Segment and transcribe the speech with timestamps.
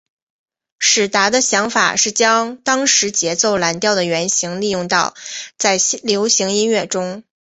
[0.79, 5.13] 史达的想法是将当时节奏蓝调的原型利用到
[5.59, 7.23] 在流行音乐中。